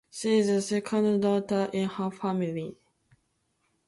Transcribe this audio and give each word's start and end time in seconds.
She 0.09 0.39
is 0.39 0.47
the 0.47 0.63
second 0.63 1.19
daughter 1.21 1.69
in 1.71 1.87
her 1.87 2.09
family. 2.09 2.75